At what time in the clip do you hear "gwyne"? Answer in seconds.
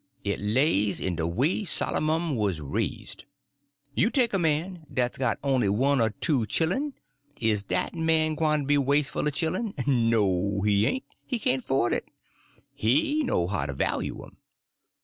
8.35-8.61